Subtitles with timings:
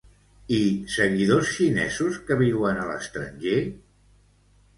[0.55, 0.57] I
[0.93, 3.61] seguidors xinesos que viuen a l'estranger?